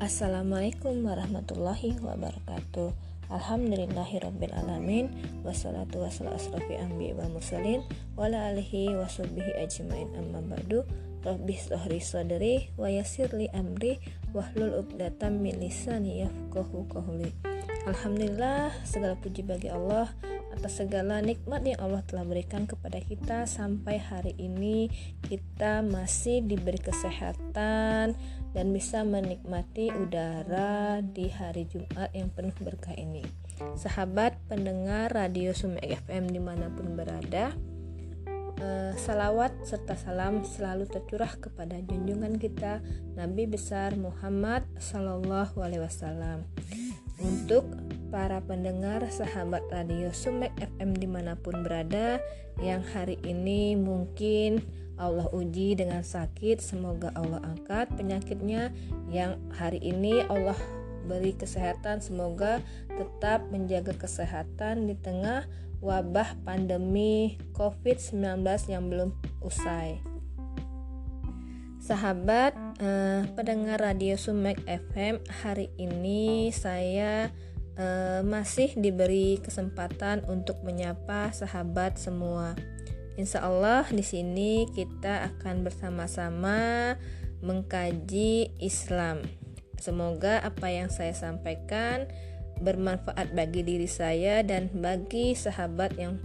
Assalamualaikum 0.00 1.04
warahmatullahi 1.04 2.00
wabarakatuh. 2.00 2.88
Alhamdulillahirrabbilalamin 3.28 5.12
Wassalatu 5.44 6.00
wassalamu 6.00 6.40
asrafi 6.40 6.80
anbi 6.80 7.12
wa 7.12 7.28
mursalin. 7.28 7.84
Wala 8.16 8.48
alihi 8.48 8.96
wasubbihi 8.96 9.60
ajmain. 9.60 10.08
Amma 10.16 10.40
ba'du. 10.40 10.88
Rabbi 11.20 11.52
sohri 11.52 12.00
sodri 12.00 12.72
wa 12.80 12.88
yasirli 12.88 13.52
amri. 13.52 14.00
Wahlul 14.32 14.80
uqdatam 14.88 15.44
min 15.44 15.60
lisani 15.60 16.24
yafqahu 16.24 16.88
qawli. 16.88 17.36
Alhamdulillah 17.84 18.72
segala 18.88 19.20
puji 19.20 19.44
bagi 19.44 19.68
Allah 19.68 20.08
atas 20.56 20.80
segala 20.80 21.20
nikmat 21.20 21.60
yang 21.60 21.76
Allah 21.76 22.00
telah 22.08 22.24
berikan 22.24 22.64
kepada 22.64 23.04
kita 23.04 23.44
sampai 23.44 24.00
hari 24.00 24.32
ini. 24.40 24.88
Kita 25.28 25.84
masih 25.84 26.40
diberi 26.40 26.80
kesehatan 26.80 28.39
dan 28.50 28.74
bisa 28.74 29.06
menikmati 29.06 29.94
udara 29.94 30.98
di 31.02 31.30
hari 31.30 31.66
Jumat 31.70 32.10
yang 32.10 32.30
penuh 32.34 32.54
berkah 32.58 32.94
ini. 32.98 33.22
Sahabat 33.76 34.40
pendengar 34.48 35.12
radio 35.12 35.52
Sumek 35.52 35.84
FM 36.08 36.32
di 36.32 36.40
mana 36.40 36.72
pun 36.72 36.96
berada, 36.96 37.52
eh, 38.58 38.92
salawat 38.96 39.52
serta 39.62 39.94
salam 39.94 40.42
selalu 40.42 40.88
tercurah 40.88 41.30
kepada 41.36 41.76
junjungan 41.84 42.40
kita 42.40 42.80
Nabi 43.14 43.46
besar 43.46 43.94
Muhammad 44.00 44.64
Sallallahu 44.80 45.60
Alaihi 45.60 45.84
Wasallam. 45.84 46.48
Untuk 47.20 47.68
para 48.08 48.40
pendengar 48.40 49.04
sahabat 49.12 49.60
radio 49.68 50.08
Sumek 50.10 50.56
FM 50.56 50.96
di 50.96 51.04
mana 51.04 51.36
pun 51.36 51.60
berada 51.60 52.16
yang 52.64 52.80
hari 52.80 53.20
ini 53.28 53.76
mungkin 53.76 54.64
Allah 55.00 55.32
uji 55.32 55.72
dengan 55.80 56.04
sakit 56.04 56.60
semoga 56.60 57.08
Allah 57.16 57.40
angkat 57.40 57.88
penyakitnya 57.96 58.68
yang 59.08 59.40
hari 59.56 59.80
ini 59.80 60.20
Allah 60.28 60.56
beri 61.08 61.32
kesehatan 61.32 62.04
semoga 62.04 62.60
tetap 62.92 63.48
menjaga 63.48 63.96
kesehatan 63.96 64.84
di 64.84 64.94
tengah 65.00 65.48
wabah 65.80 66.36
pandemi 66.44 67.40
COVID-19 67.56 68.44
yang 68.68 68.92
belum 68.92 69.16
usai 69.40 70.04
Sahabat 71.80 72.52
eh, 72.78 73.24
pendengar 73.32 73.80
radio 73.80 74.14
Sumek 74.20 74.60
FM 74.68 75.24
hari 75.40 75.72
ini 75.80 76.52
saya 76.52 77.32
uh, 77.80 78.20
masih 78.24 78.76
diberi 78.76 79.40
kesempatan 79.40 80.24
untuk 80.28 80.60
menyapa 80.60 81.32
sahabat 81.32 81.96
semua. 81.96 82.54
Insya 83.18 83.42
Allah 83.42 83.86
di 83.90 84.04
sini 84.06 84.70
kita 84.70 85.26
akan 85.34 85.66
bersama-sama 85.66 86.94
mengkaji 87.42 88.54
Islam. 88.60 89.24
Semoga 89.80 90.44
apa 90.44 90.68
yang 90.68 90.92
saya 90.92 91.16
sampaikan 91.16 92.04
bermanfaat 92.60 93.32
bagi 93.32 93.64
diri 93.64 93.88
saya 93.88 94.44
dan 94.44 94.68
bagi 94.76 95.32
sahabat 95.32 95.96
yang 95.96 96.20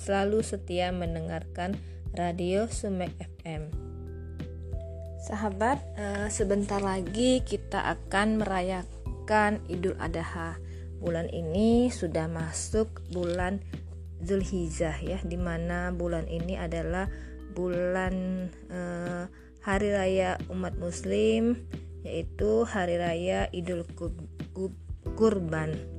selalu 0.00 0.40
setia 0.40 0.88
mendengarkan 0.90 1.76
radio 2.16 2.64
Sumek 2.66 3.12
FM. 3.20 3.68
Sahabat, 5.20 5.82
eh, 6.00 6.28
sebentar 6.32 6.80
lagi 6.80 7.44
kita 7.44 7.82
akan 7.98 8.40
merayakan 8.40 9.60
Idul 9.68 9.98
Adha 10.00 10.56
bulan 10.96 11.28
ini 11.28 11.92
sudah 11.92 12.24
masuk 12.30 13.04
bulan 13.12 13.60
Zulhijjah 14.26 14.98
ya 14.98 15.22
di 15.22 15.38
mana 15.38 15.94
bulan 15.94 16.26
ini 16.26 16.58
adalah 16.58 17.06
bulan 17.54 18.46
eh, 18.68 19.24
hari 19.62 19.88
raya 19.94 20.36
umat 20.50 20.74
muslim 20.76 21.62
yaitu 22.02 22.66
hari 22.66 22.98
raya 22.98 23.46
Idul 23.54 23.86
Kurban 25.14 25.96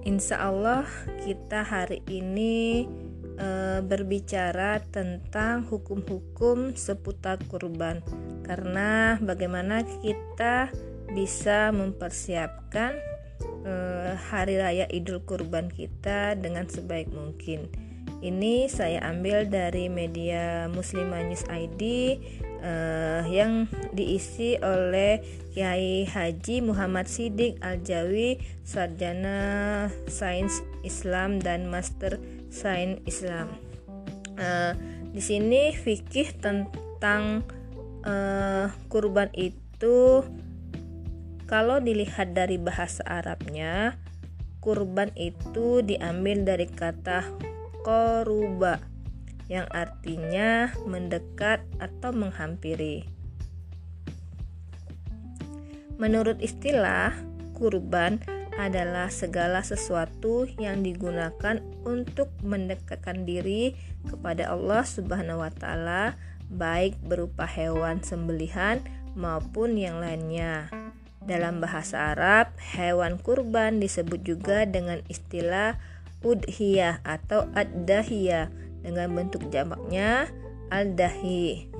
Insya 0.00 0.48
Allah 0.48 0.88
kita 1.20 1.60
hari 1.60 2.00
ini 2.08 2.88
e, 3.36 3.48
berbicara 3.84 4.80
tentang 4.88 5.68
hukum-hukum 5.68 6.72
seputar 6.72 7.36
kurban. 7.52 8.00
Karena 8.40 9.20
bagaimana 9.20 9.84
kita 9.84 10.72
bisa 11.12 11.68
mempersiapkan 11.68 12.96
eh, 13.66 14.14
hari 14.16 14.60
raya 14.60 14.86
Idul 14.90 15.24
Kurban 15.24 15.72
kita 15.72 16.36
dengan 16.36 16.68
sebaik 16.68 17.10
mungkin. 17.12 17.70
Ini 18.20 18.68
saya 18.68 19.00
ambil 19.08 19.48
dari 19.48 19.88
media 19.88 20.68
Muslimah 20.68 21.24
News 21.24 21.48
ID 21.48 21.82
eh, 22.60 23.22
yang 23.24 23.64
diisi 23.96 24.60
oleh 24.60 25.24
Kiai 25.56 26.04
Haji 26.04 26.60
Muhammad 26.60 27.08
Sidik 27.08 27.56
Aljawi, 27.64 28.36
sarjana 28.60 29.88
Sains 30.04 30.60
Islam 30.84 31.40
dan 31.40 31.72
Master 31.72 32.20
Sains 32.52 33.00
Islam. 33.08 33.56
Eh, 34.36 34.72
di 35.16 35.22
sini 35.24 35.72
fikih 35.72 36.36
tentang 36.44 37.40
eh, 38.04 38.68
kurban 38.92 39.32
itu 39.32 40.24
kalau 41.50 41.82
dilihat 41.82 42.30
dari 42.30 42.62
bahasa 42.62 43.02
Arabnya, 43.10 43.98
kurban 44.62 45.10
itu 45.18 45.82
diambil 45.82 46.46
dari 46.46 46.70
kata 46.70 47.26
koruba 47.82 48.78
yang 49.50 49.66
artinya 49.74 50.70
mendekat 50.86 51.66
atau 51.82 52.14
menghampiri. 52.14 53.02
Menurut 55.98 56.38
istilah, 56.38 57.10
kurban 57.58 58.22
adalah 58.54 59.10
segala 59.10 59.66
sesuatu 59.66 60.46
yang 60.54 60.86
digunakan 60.86 61.58
untuk 61.82 62.30
mendekatkan 62.46 63.26
diri 63.26 63.74
kepada 64.06 64.54
Allah 64.54 64.86
Subhanahu 64.86 65.42
wa 65.42 65.50
taala, 65.50 66.14
baik 66.46 66.94
berupa 67.02 67.42
hewan 67.42 67.98
sembelihan 68.06 68.78
maupun 69.18 69.74
yang 69.74 69.98
lainnya. 69.98 70.79
Dalam 71.30 71.62
bahasa 71.62 72.10
Arab, 72.10 72.58
hewan 72.74 73.14
kurban 73.22 73.78
disebut 73.78 74.26
juga 74.26 74.66
dengan 74.66 74.98
istilah 75.06 75.78
udhiyah 76.26 77.06
atau 77.06 77.46
ad-dahiyah 77.54 78.50
dengan 78.82 79.14
bentuk 79.14 79.46
jamaknya 79.54 80.26
al-dahi. 80.74 81.70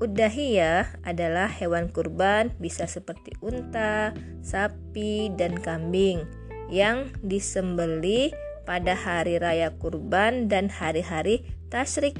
Udahiyah 0.00 1.04
adalah 1.04 1.52
hewan 1.52 1.92
kurban 1.92 2.56
bisa 2.56 2.88
seperti 2.88 3.36
unta, 3.44 4.16
sapi, 4.40 5.28
dan 5.36 5.60
kambing 5.60 6.24
yang 6.72 7.12
disembeli 7.20 8.32
pada 8.64 8.96
hari 8.96 9.36
raya 9.36 9.76
kurban 9.76 10.48
dan 10.48 10.72
hari-hari 10.72 11.44
tasyrik 11.68 12.16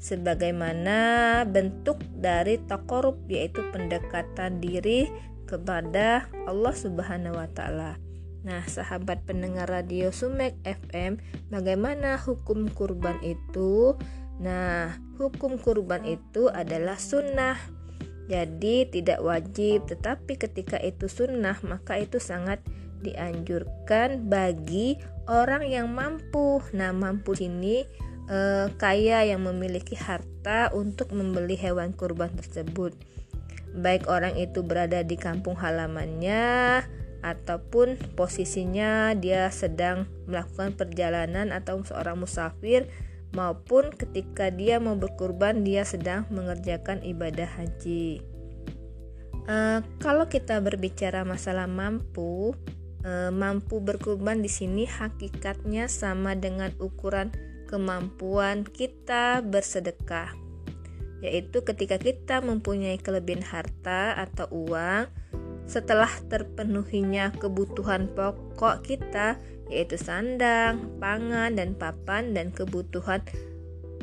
sebagaimana 0.00 0.98
bentuk 1.44 2.00
dari 2.16 2.56
takorub 2.64 3.20
yaitu 3.28 3.60
pendekatan 3.70 4.58
diri 4.58 5.12
kepada 5.44 6.26
Allah 6.48 6.74
Subhanahu 6.74 7.36
wa 7.36 7.48
taala. 7.52 8.00
Nah, 8.40 8.64
sahabat 8.64 9.28
pendengar 9.28 9.68
radio 9.68 10.08
Sumek 10.08 10.56
FM, 10.64 11.20
bagaimana 11.52 12.16
hukum 12.16 12.72
kurban 12.72 13.20
itu? 13.20 13.92
Nah, 14.40 14.96
hukum 15.20 15.60
kurban 15.60 16.08
itu 16.08 16.48
adalah 16.48 16.96
sunnah. 16.96 17.60
Jadi 18.32 18.88
tidak 18.88 19.20
wajib, 19.20 19.84
tetapi 19.84 20.40
ketika 20.40 20.80
itu 20.80 21.04
sunnah, 21.04 21.60
maka 21.60 22.00
itu 22.00 22.16
sangat 22.16 22.64
dianjurkan 23.04 24.24
bagi 24.32 24.96
orang 25.28 25.68
yang 25.68 25.92
mampu. 25.92 26.64
Nah, 26.72 26.96
mampu 26.96 27.36
ini 27.36 27.84
eh, 28.30 28.66
kaya 28.78 29.26
yang 29.26 29.42
memiliki 29.42 29.98
harta 29.98 30.70
untuk 30.70 31.10
membeli 31.10 31.58
hewan 31.58 31.90
kurban 31.90 32.30
tersebut. 32.38 32.94
Baik 33.74 34.06
orang 34.10 34.34
itu 34.38 34.62
berada 34.62 35.02
di 35.02 35.14
kampung 35.18 35.54
halamannya 35.58 36.82
ataupun 37.20 38.00
posisinya 38.16 39.12
dia 39.12 39.52
sedang 39.52 40.08
melakukan 40.24 40.72
perjalanan 40.72 41.52
atau 41.52 41.84
seorang 41.84 42.16
musafir 42.16 42.88
maupun 43.30 43.94
ketika 43.94 44.50
dia 44.50 44.82
mau 44.82 44.98
berkurban 44.98 45.62
dia 45.62 45.86
sedang 45.86 46.26
mengerjakan 46.32 47.04
ibadah 47.06 47.46
haji. 47.46 48.24
Uh, 49.46 49.82
kalau 50.02 50.26
kita 50.26 50.58
berbicara 50.58 51.22
masalah 51.22 51.70
mampu, 51.70 52.54
uh, 53.06 53.30
mampu 53.30 53.78
berkurban 53.78 54.42
di 54.42 54.50
sini 54.50 54.84
hakikatnya 54.86 55.86
sama 55.86 56.34
dengan 56.34 56.74
ukuran 56.82 57.30
kemampuan 57.70 58.66
kita 58.66 59.46
bersedekah, 59.46 60.34
yaitu 61.22 61.62
ketika 61.62 62.02
kita 62.02 62.42
mempunyai 62.42 62.98
kelebihan 62.98 63.46
harta 63.46 64.18
atau 64.18 64.50
uang 64.50 65.06
setelah 65.70 66.10
terpenuhinya 66.26 67.30
kebutuhan 67.38 68.10
pokok 68.10 68.82
kita, 68.82 69.38
yaitu 69.70 69.94
sandang, 69.94 70.98
pangan, 70.98 71.54
dan 71.54 71.78
papan, 71.78 72.34
dan 72.34 72.50
kebutuhan 72.50 73.22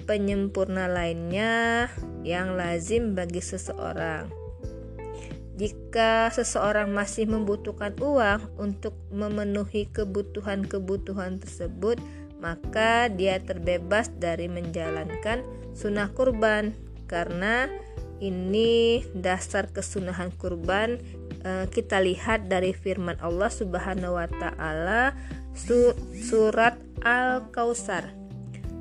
penyempurna 0.07 0.87
lainnya 0.87 1.91
yang 2.23 2.55
lazim 2.55 3.11
bagi 3.11 3.43
seseorang. 3.43 4.31
Jika 5.57 6.31
seseorang 6.31 6.93
masih 6.95 7.27
membutuhkan 7.27 7.97
uang 7.99 8.55
untuk 8.55 8.95
memenuhi 9.11 9.89
kebutuhan-kebutuhan 9.91 11.43
tersebut, 11.43 11.99
maka 12.37 13.09
dia 13.09 13.41
terbebas 13.41 14.13
dari 14.13 14.45
menjalankan 14.45 15.41
sunnah 15.73 16.09
kurban 16.13 16.73
karena 17.09 17.69
ini 18.17 19.05
dasar 19.13 19.69
kesunahan 19.69 20.33
kurban 20.35 20.97
eh, 21.45 21.65
kita 21.69 22.01
lihat 22.01 22.49
dari 22.49 22.73
firman 22.73 23.17
Allah 23.21 23.49
Subhanahu 23.49 24.17
wa 24.17 24.27
taala 24.29 25.13
surat 26.13 26.77
Al-Kausar. 27.01 28.13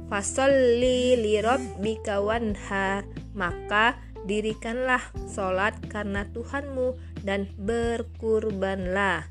Fasolli 0.06 1.18
li 1.18 1.34
rabbika 1.42 2.22
wanhar 2.22 3.08
maka 3.34 3.98
dirikanlah 4.26 5.00
sholat 5.30 5.74
karena 5.88 6.26
Tuhanmu 6.30 6.94
dan 7.22 7.50
berkurbanlah. 7.58 9.26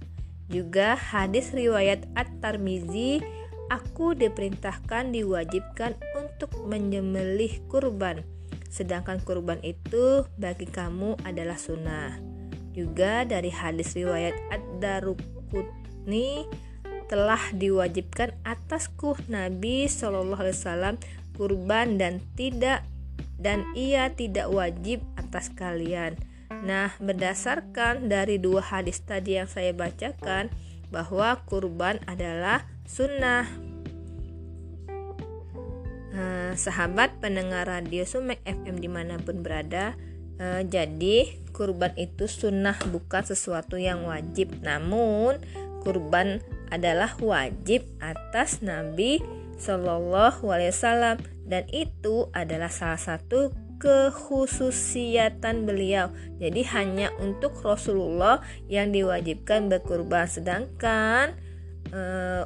Juga 0.46 0.94
hadis 0.94 1.52
riwayat 1.52 2.06
At-Tarmizi, 2.14 3.24
aku 3.72 4.14
diperintahkan 4.14 5.14
diwajibkan 5.14 5.98
untuk 6.18 6.52
menyembelih 6.66 7.66
kurban, 7.70 8.22
sedangkan 8.70 9.22
kurban 9.22 9.62
itu 9.66 10.26
bagi 10.38 10.70
kamu 10.70 11.18
adalah 11.26 11.58
sunnah. 11.58 12.18
Juga 12.76 13.24
dari 13.24 13.50
hadis 13.50 13.96
riwayat 13.96 14.36
Ad-Darukutni 14.52 16.46
telah 17.08 17.40
diwajibkan 17.54 18.34
atasku 18.44 19.16
Nabi 19.30 19.86
Shallallahu 19.86 20.42
Alaihi 20.42 20.58
Wasallam 20.58 20.96
kurban 21.38 22.02
dan 22.02 22.20
tidak 22.34 22.84
dan 23.38 23.64
ia 23.76 24.12
tidak 24.12 24.50
wajib 24.52 25.04
atas 25.20 25.52
kalian. 25.54 26.16
Nah, 26.66 26.96
berdasarkan 26.98 28.08
dari 28.08 28.40
dua 28.40 28.64
hadis 28.64 29.04
tadi 29.04 29.38
yang 29.38 29.50
saya 29.50 29.76
bacakan, 29.76 30.50
bahwa 30.94 31.42
kurban 31.50 32.00
adalah 32.06 32.64
sunnah. 32.86 33.50
Nah, 36.16 36.56
sahabat 36.56 37.20
pendengar 37.20 37.68
radio 37.68 38.08
Sumek 38.08 38.40
FM 38.48 38.80
di 38.80 38.88
mana 38.88 39.20
pun 39.20 39.44
berada, 39.44 40.00
eh, 40.40 40.64
jadi 40.64 41.28
kurban 41.52 41.92
itu 42.00 42.30
sunnah 42.32 42.80
bukan 42.88 43.28
sesuatu 43.28 43.76
yang 43.76 44.08
wajib, 44.08 44.64
namun 44.64 45.42
kurban 45.84 46.40
adalah 46.72 47.14
wajib 47.20 47.84
atas 48.00 48.64
Nabi 48.64 49.20
Shallallahu 49.60 50.48
Alaihi 50.48 50.72
Wasallam 50.72 51.18
dan 51.46 51.64
itu 51.72 52.28
adalah 52.32 52.72
salah 52.72 53.00
satu 53.00 53.52
kekhususiatan 53.80 55.68
beliau. 55.68 56.10
Jadi 56.40 56.64
hanya 56.74 57.12
untuk 57.20 57.60
Rasulullah 57.62 58.42
yang 58.72 58.96
diwajibkan 58.96 59.68
berkurban 59.68 60.26
sedangkan 60.28 61.38
e, 61.96 62.02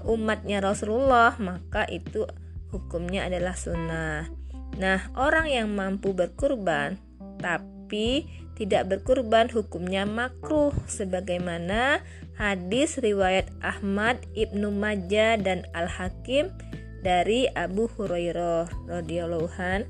umatnya 0.06 0.62
Rasulullah 0.62 1.34
maka 1.42 1.90
itu 1.90 2.30
hukumnya 2.70 3.26
adalah 3.26 3.58
sunnah. 3.58 4.30
Nah, 4.78 5.10
orang 5.18 5.50
yang 5.50 5.74
mampu 5.74 6.14
berkurban 6.14 7.02
tapi 7.42 8.30
tidak 8.54 8.92
berkurban 8.92 9.50
hukumnya 9.50 10.06
makruh 10.06 10.76
sebagaimana 10.86 12.06
hadis 12.38 13.02
riwayat 13.02 13.50
Ahmad, 13.66 14.22
Ibnu 14.38 14.70
Majah 14.70 15.42
dan 15.42 15.66
Al-Hakim 15.74 16.54
dari 17.02 17.48
Abu 17.58 17.90
Hurairah 17.90 18.70
radhiyallahu 18.86 19.50
an. 19.58 19.90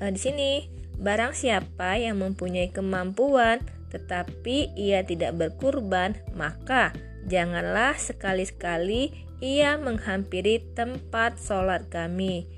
E, 0.00 0.08
di 0.08 0.20
sini 0.20 0.50
barang 0.96 1.36
siapa 1.36 1.98
yang 1.98 2.22
mempunyai 2.22 2.72
kemampuan 2.72 3.60
tetapi 3.94 4.74
ia 4.74 5.06
tidak 5.06 5.38
berkurban, 5.38 6.18
maka 6.34 6.90
janganlah 7.28 7.96
sekali-sekali 7.96 9.24
ia 9.44 9.76
menghampiri 9.76 10.62
tempat 10.72 11.36
sholat 11.36 11.88
kami. 11.92 12.48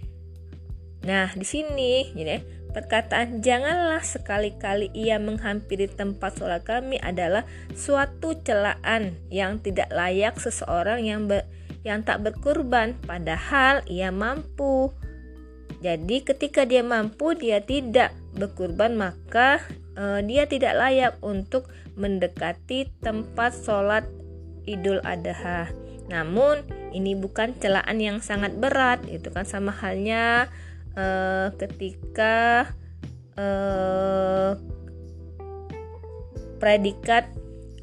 Nah, 1.07 1.31
di 1.35 1.47
sini, 1.47 2.15
jadi 2.15 2.43
perkataan 2.75 3.43
"janganlah 3.43 4.03
sekali-kali 4.03 4.91
ia 4.93 5.23
menghampiri 5.23 5.87
tempat 5.87 6.39
sholat 6.39 6.67
kami" 6.67 6.99
adalah 6.99 7.47
suatu 7.75 8.39
celaan 8.43 9.19
yang 9.31 9.63
tidak 9.63 9.91
layak 9.95 10.39
seseorang 10.39 11.07
yang 11.07 11.31
ber, 11.31 11.47
yang 11.87 12.03
tak 12.03 12.27
berkurban, 12.27 12.99
padahal 13.07 13.87
ia 13.87 14.11
mampu. 14.11 14.91
Jadi, 15.79 16.27
ketika 16.27 16.67
dia 16.67 16.83
mampu, 16.83 17.39
dia 17.39 17.63
tidak 17.63 18.11
berkurban, 18.35 18.99
maka 18.99 19.63
uh, 19.95 20.19
dia 20.25 20.51
tidak 20.51 20.75
layak 20.75 21.15
untuk 21.23 21.71
mendekati 21.95 22.91
tempat 22.99 23.55
sholat 23.55 24.05
Idul 24.67 25.01
Adha. 25.07 25.71
Namun, 26.07 26.63
ini 26.95 27.19
bukan 27.19 27.55
celaan 27.59 27.99
yang 27.99 28.19
sangat 28.23 28.55
berat, 28.55 29.03
itu 29.11 29.31
kan 29.35 29.43
sama 29.43 29.75
halnya 29.75 30.47
uh, 30.95 31.51
ketika 31.59 32.71
uh, 33.35 34.55
predikat 36.63 37.27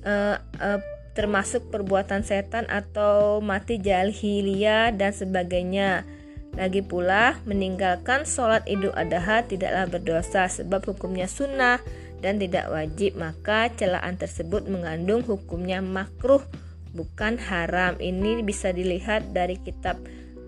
uh, 0.08 0.40
uh, 0.60 0.80
termasuk 1.14 1.70
perbuatan 1.70 2.26
setan 2.26 2.66
atau 2.72 3.38
mati 3.44 3.78
jahiliyah 3.78 4.96
dan 4.96 5.14
sebagainya. 5.14 6.08
Lagi 6.54 6.86
pula, 6.86 7.38
meninggalkan 7.50 8.30
sholat 8.30 8.66
idul 8.70 8.94
adha 8.94 9.42
tidaklah 9.42 9.90
berdosa 9.90 10.46
sebab 10.46 10.86
hukumnya 10.86 11.26
sunnah 11.26 11.82
dan 12.22 12.38
tidak 12.38 12.70
wajib, 12.70 13.18
maka 13.18 13.74
celaan 13.74 14.16
tersebut 14.22 14.70
mengandung 14.70 15.26
hukumnya 15.26 15.82
makruh, 15.82 16.46
bukan 16.94 17.42
haram. 17.42 17.98
Ini 17.98 18.46
bisa 18.46 18.72
dilihat 18.72 19.34
dari 19.34 19.58
kitab 19.60 20.00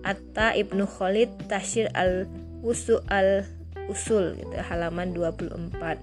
Atta 0.06 0.54
Ibnu 0.54 0.86
Khalid 0.86 1.50
Tashir 1.50 1.90
al-Wusu 1.92 3.02
al-Usul 3.10 4.38
gitu, 4.38 4.56
halaman 4.62 5.10
24. 5.12 5.98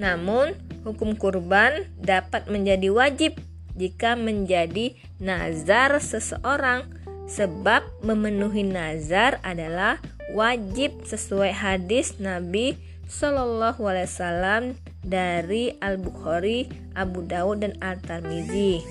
Namun, 0.00 0.56
hukum 0.86 1.12
kurban 1.18 1.84
dapat 2.00 2.48
menjadi 2.48 2.88
wajib 2.88 3.36
jika 3.76 4.16
menjadi 4.16 4.96
nazar 5.20 6.00
seseorang 6.00 6.88
sebab 7.30 7.84
memenuhi 8.02 8.66
nazar 8.66 9.38
adalah 9.44 10.00
wajib 10.34 11.04
sesuai 11.06 11.54
hadis 11.54 12.18
Nabi 12.18 12.74
Shallallahu 13.10 13.82
Alaihi 13.86 14.06
Wasallam 14.06 14.62
dari 15.02 15.74
Al 15.82 15.98
Bukhari, 15.98 16.70
Abu 16.96 17.26
Dawud 17.26 17.62
dan 17.62 17.74
Al 17.82 17.98
Tirmizi. 18.02 18.82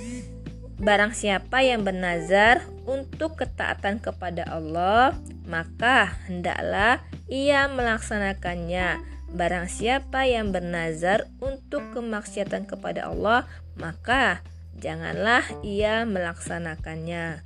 Barang 0.79 1.11
siapa 1.11 1.59
yang 1.59 1.83
bernazar 1.83 2.63
untuk 2.87 3.35
ketaatan 3.35 3.99
kepada 3.99 4.47
Allah, 4.47 5.11
maka 5.43 6.15
hendaklah 6.27 7.03
ia 7.27 7.67
melaksanakannya 7.67 9.09
Barang 9.29 9.69
siapa 9.69 10.25
yang 10.25 10.49
bernazar 10.49 11.29
untuk 11.37 11.93
kemaksiatan 11.93 12.65
kepada 12.65 13.13
Allah, 13.13 13.45
maka 13.77 14.41
janganlah 14.81 15.45
ia 15.61 16.01
melaksanakannya. 16.09 17.45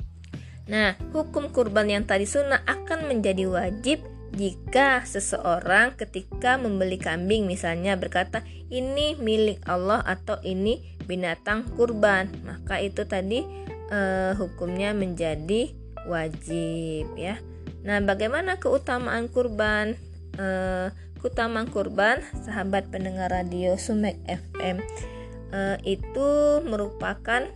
Nah, 0.71 0.95
hukum 1.11 1.51
kurban 1.51 1.91
yang 1.91 2.07
tadi 2.07 2.23
sunnah 2.23 2.63
akan 2.63 3.11
menjadi 3.11 3.51
wajib 3.51 3.99
jika 4.33 5.05
seseorang 5.05 5.93
ketika 5.93 6.57
membeli 6.57 6.97
kambing 6.97 7.45
misalnya 7.45 7.93
berkata 7.93 8.41
ini 8.73 9.13
milik 9.21 9.61
Allah 9.69 10.01
atau 10.01 10.41
ini 10.41 10.81
binatang 11.05 11.69
kurban, 11.77 12.31
maka 12.41 12.81
itu 12.81 13.05
tadi 13.05 13.45
eh, 13.93 14.33
hukumnya 14.33 14.97
menjadi 14.97 15.69
wajib 16.09 17.13
ya. 17.13 17.37
Nah, 17.83 17.99
bagaimana 18.01 18.57
keutamaan 18.57 19.29
kurban? 19.29 19.93
Eh, 20.33 20.89
utama 21.23 21.63
kurban 21.63 22.19
sahabat 22.43 22.91
pendengar 22.91 23.31
radio 23.31 23.79
Sumek 23.79 24.19
FM 24.27 24.83
eh, 25.55 25.77
itu 25.87 26.29
merupakan 26.67 27.47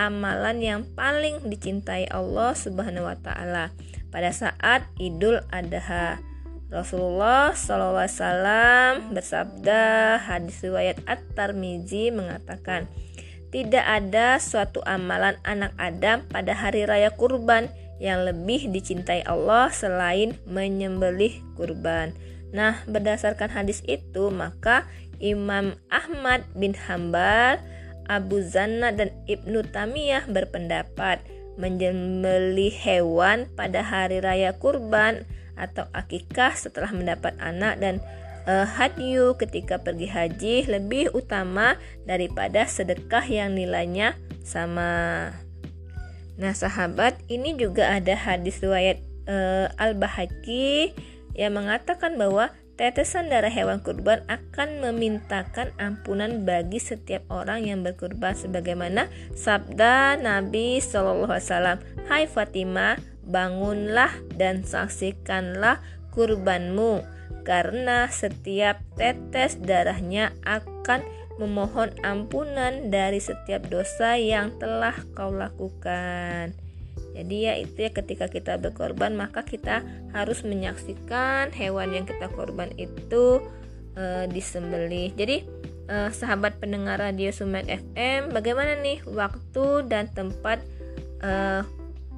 amalan 0.00 0.56
yang 0.64 0.82
paling 0.96 1.44
dicintai 1.44 2.08
Allah 2.08 2.56
Subhanahu 2.56 3.04
wa 3.04 3.18
taala 3.20 3.68
pada 4.10 4.30
saat 4.34 4.86
Idul 4.98 5.42
Adha. 5.50 6.18
Rasulullah 6.70 7.50
SAW 7.50 9.10
bersabda 9.10 9.82
hadis 10.22 10.62
riwayat 10.62 11.02
At-Tirmizi 11.02 12.14
mengatakan 12.14 12.86
tidak 13.50 13.82
ada 13.82 14.38
suatu 14.38 14.78
amalan 14.86 15.34
anak 15.42 15.74
Adam 15.74 16.22
pada 16.30 16.54
hari 16.54 16.86
raya 16.86 17.10
kurban 17.10 17.66
yang 17.98 18.22
lebih 18.22 18.70
dicintai 18.70 19.26
Allah 19.26 19.74
selain 19.74 20.38
menyembelih 20.46 21.42
kurban. 21.58 22.14
Nah, 22.54 22.82
berdasarkan 22.86 23.50
hadis 23.50 23.82
itu, 23.90 24.30
maka 24.30 24.86
Imam 25.18 25.74
Ahmad 25.90 26.46
bin 26.54 26.72
Hambal, 26.72 27.58
Abu 28.06 28.42
Zanna 28.42 28.90
dan 28.90 29.10
Ibnu 29.26 29.66
Tamiyah 29.70 30.26
berpendapat 30.26 31.22
menjembeli 31.58 32.70
hewan 32.70 33.50
pada 33.58 33.82
hari 33.82 34.22
raya 34.22 34.54
kurban 34.54 35.26
atau 35.58 35.88
akikah 35.92 36.54
setelah 36.56 36.90
mendapat 36.94 37.36
anak 37.42 37.80
dan 37.82 38.00
uh, 38.48 38.64
hadyu 38.64 39.36
ketika 39.36 39.76
pergi 39.80 40.08
haji 40.08 40.56
lebih 40.68 41.12
utama 41.12 41.76
daripada 42.08 42.64
sedekah 42.64 43.24
yang 43.26 43.56
nilainya 43.56 44.16
sama. 44.44 45.30
Nah, 46.40 46.56
sahabat, 46.56 47.20
ini 47.28 47.52
juga 47.60 47.92
ada 47.92 48.16
hadis 48.16 48.64
riwayat 48.64 48.96
uh, 49.28 49.68
Al-Bahaki 49.76 50.96
yang 51.36 51.52
mengatakan 51.52 52.16
bahwa 52.16 52.48
Tetesan 52.80 53.28
darah 53.28 53.52
hewan 53.52 53.84
kurban 53.84 54.24
akan 54.24 54.80
memintakan 54.80 55.68
ampunan 55.76 56.48
bagi 56.48 56.80
setiap 56.80 57.28
orang 57.28 57.68
yang 57.68 57.84
berkurban 57.84 58.32
sebagaimana 58.32 59.12
sabda 59.36 60.16
Nabi 60.16 60.80
Shallallahu 60.80 61.28
Alaihi 61.28 61.44
Wasallam. 61.44 61.78
Hai 62.08 62.24
Fatimah, 62.24 62.96
bangunlah 63.28 64.08
dan 64.32 64.64
saksikanlah 64.64 65.84
kurbanmu 66.16 67.04
karena 67.44 68.08
setiap 68.08 68.80
tetes 68.96 69.60
darahnya 69.60 70.32
akan 70.48 71.04
memohon 71.36 71.92
ampunan 72.00 72.88
dari 72.88 73.20
setiap 73.20 73.60
dosa 73.68 74.16
yang 74.16 74.56
telah 74.56 74.96
kau 75.12 75.36
lakukan. 75.36 76.69
Jadi 77.20 77.36
ya 77.44 77.54
itu 77.60 77.76
ya 77.84 77.92
ketika 77.92 78.32
kita 78.32 78.56
berkorban 78.56 79.12
maka 79.12 79.44
kita 79.44 79.84
harus 80.16 80.40
menyaksikan 80.40 81.52
hewan 81.52 81.92
yang 81.92 82.08
kita 82.08 82.32
korban 82.32 82.72
itu 82.80 83.44
e, 83.92 84.24
disembelih. 84.32 85.12
Jadi 85.12 85.44
e, 85.84 85.96
sahabat 86.08 86.56
pendengar 86.56 86.96
radio 86.96 87.28
Sumek 87.28 87.68
FM, 87.68 88.32
bagaimana 88.32 88.80
nih 88.80 89.04
waktu 89.04 89.84
dan 89.84 90.08
tempat 90.16 90.64
e, 91.20 91.60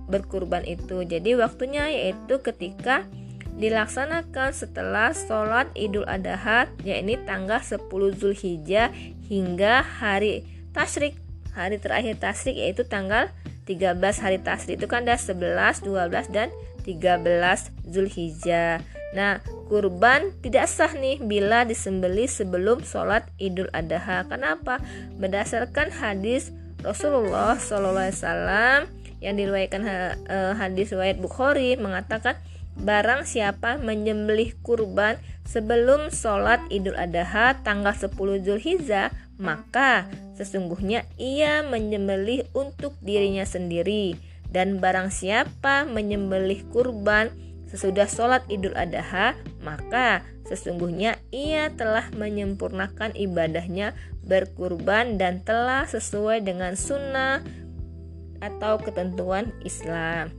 berkurban 0.06 0.62
itu? 0.62 1.02
Jadi 1.02 1.34
waktunya 1.34 1.90
yaitu 1.90 2.38
ketika 2.38 3.02
dilaksanakan 3.58 4.54
setelah 4.54 5.12
sholat 5.12 5.68
Idul 5.76 6.08
Adha 6.08 6.70
yakni 6.86 7.20
tanggal 7.26 7.60
10 7.60 7.90
Zulhijjah 8.16 8.94
hingga 9.28 9.84
hari 9.84 10.46
Tashrik 10.72 11.20
hari 11.52 11.76
terakhir 11.76 12.16
Tashrik 12.16 12.56
yaitu 12.56 12.88
tanggal 12.88 13.28
13 13.72 13.96
hari 14.20 14.38
tasri 14.44 14.76
itu 14.76 14.84
kan 14.84 15.08
ada 15.08 15.16
11, 15.16 15.80
12 15.80 16.28
dan 16.28 16.52
13 16.84 17.24
Zulhijjah. 17.88 18.84
Nah, 19.12 19.44
kurban 19.68 20.32
tidak 20.40 20.68
sah 20.68 20.92
nih 20.92 21.20
bila 21.20 21.64
disembeli 21.68 22.28
sebelum 22.28 22.80
sholat 22.84 23.28
Idul 23.36 23.68
Adha. 23.72 24.24
Kenapa? 24.24 24.80
Berdasarkan 25.20 25.92
hadis 25.92 26.52
Rasulullah 26.80 27.56
SAW 27.60 28.88
yang 29.22 29.34
diriwayatkan 29.38 29.82
uh, 30.26 30.52
hadis 30.58 30.90
riwayat 30.90 31.22
Bukhari 31.22 31.78
mengatakan 31.78 32.34
barang 32.74 33.28
siapa 33.28 33.78
menyembelih 33.78 34.56
kurban 34.64 35.20
sebelum 35.46 36.08
sholat 36.10 36.64
Idul 36.72 36.96
Adha 36.96 37.60
tanggal 37.60 37.94
10 37.94 38.16
Zulhijjah 38.16 39.12
maka 39.40 40.08
sesungguhnya 40.36 41.04
ia 41.16 41.64
menyembelih 41.64 42.48
untuk 42.52 42.96
dirinya 43.00 43.46
sendiri. 43.46 44.16
Dan 44.52 44.84
barang 44.84 45.08
siapa 45.08 45.88
menyembelih 45.88 46.68
kurban 46.68 47.32
sesudah 47.72 48.04
sholat 48.04 48.44
idul 48.52 48.76
adha 48.76 49.32
maka 49.64 50.20
sesungguhnya 50.44 51.16
ia 51.32 51.72
telah 51.72 52.12
menyempurnakan 52.12 53.16
ibadahnya 53.16 53.96
berkurban 54.20 55.16
dan 55.16 55.40
telah 55.40 55.88
sesuai 55.88 56.44
dengan 56.44 56.76
sunnah 56.76 57.40
atau 58.44 58.76
ketentuan 58.76 59.56
Islam. 59.64 60.34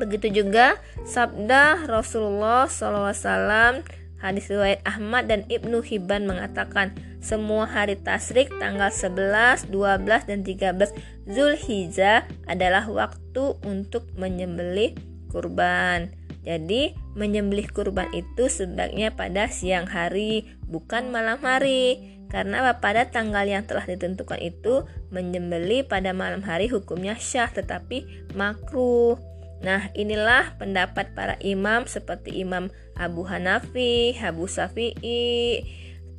Begitu 0.00 0.44
juga 0.44 0.80
sabda 1.04 1.84
Rasulullah 1.88 2.68
SAW 2.68 3.84
Hadis 4.16 4.48
riwayat 4.48 4.80
Ahmad 4.88 5.28
dan 5.28 5.44
Ibnu 5.52 5.84
Hibban 5.84 6.24
mengatakan 6.24 6.96
semua 7.20 7.68
hari 7.68 8.00
tasrik 8.00 8.48
tanggal 8.56 8.88
11, 8.88 9.68
12, 9.68 10.30
dan 10.30 10.40
13 10.40 10.94
Zulhijjah 11.28 12.24
adalah 12.48 12.88
waktu 12.88 13.60
untuk 13.66 14.08
menyembelih 14.16 14.96
kurban. 15.28 16.14
Jadi, 16.46 16.94
menyembelih 17.18 17.66
kurban 17.74 18.06
itu 18.14 18.46
sebaiknya 18.46 19.10
pada 19.10 19.50
siang 19.50 19.90
hari, 19.90 20.46
bukan 20.70 21.10
malam 21.10 21.42
hari. 21.42 22.14
Karena 22.30 22.62
pada 22.78 23.10
tanggal 23.10 23.42
yang 23.46 23.66
telah 23.66 23.82
ditentukan 23.82 24.38
itu, 24.38 24.86
menyembelih 25.10 25.86
pada 25.90 26.14
malam 26.14 26.46
hari 26.46 26.70
hukumnya 26.70 27.18
syah 27.18 27.50
tetapi 27.50 28.30
makruh. 28.38 29.18
Nah, 29.66 29.90
inilah 29.98 30.54
pendapat 30.60 31.16
para 31.16 31.34
imam 31.42 31.88
seperti 31.90 32.38
Imam 32.38 32.70
Abu 32.96 33.28
Hanafi, 33.28 34.16
Abu 34.18 34.48
Syafi'i, 34.48 35.62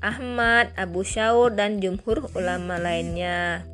Ahmad, 0.01 0.69
Abu 0.77 1.01
Syaur, 1.01 1.53
dan 1.53 1.81
jumhur 1.81 2.29
ulama 2.37 2.77
lainnya. 2.77 3.65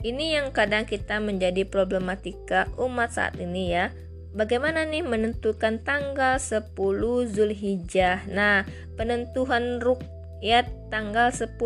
Ini 0.00 0.40
yang 0.40 0.48
kadang 0.56 0.88
kita 0.88 1.20
menjadi 1.20 1.68
problematika 1.68 2.72
umat 2.80 3.12
saat 3.12 3.36
ini 3.36 3.76
ya. 3.76 3.92
Bagaimana 4.32 4.88
nih 4.88 5.04
menentukan 5.04 5.84
tanggal 5.84 6.40
10 6.40 6.72
Zulhijjah? 7.28 8.24
Nah, 8.32 8.64
penentuan 8.96 9.76
rukyat 9.82 10.72
tanggal 10.88 11.28
10 11.28 11.60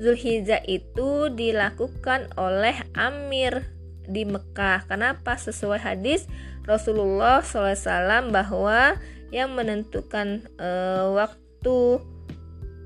Zulhijjah 0.00 0.64
itu 0.66 1.30
dilakukan 1.30 2.34
oleh 2.34 2.74
Amir 2.98 3.62
di 4.10 4.26
Mekah. 4.26 4.90
Kenapa? 4.90 5.38
Sesuai 5.38 5.78
hadis 5.78 6.26
Rasulullah 6.62 7.42
SAW 7.42 8.30
bahwa 8.30 8.94
yang 9.34 9.56
menentukan 9.56 10.46
e, 10.60 10.70
waktu 11.16 11.76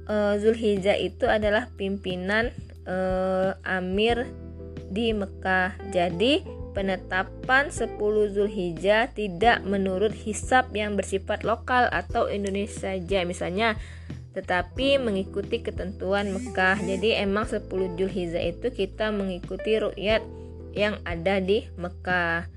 e, 0.09 0.15
Zulhijjah 0.41 0.97
itu 0.97 1.29
adalah 1.29 1.69
pimpinan 1.77 2.55
e, 2.89 2.97
Amir 3.67 4.25
di 4.89 5.13
Mekah. 5.13 5.77
Jadi 5.93 6.47
penetapan 6.73 7.69
10 7.69 7.99
Zulhijjah 8.33 9.13
tidak 9.13 9.65
menurut 9.65 10.13
hisab 10.13 10.73
yang 10.73 10.97
bersifat 10.97 11.45
lokal 11.45 11.89
atau 11.89 12.29
Indonesia 12.29 12.93
saja 12.93 13.25
misalnya 13.25 13.77
tetapi 14.37 15.01
mengikuti 15.01 15.65
ketentuan 15.65 16.29
Mekah. 16.29 16.77
Jadi 16.77 17.17
emang 17.17 17.49
10 17.49 17.73
Zulhijjah 17.97 18.45
itu 18.45 18.69
kita 18.69 19.09
mengikuti 19.09 19.81
rukyat 19.81 20.21
yang 20.77 21.01
ada 21.09 21.41
di 21.41 21.65
Mekah. 21.81 22.56